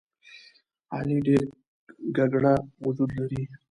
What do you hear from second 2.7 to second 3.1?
وجود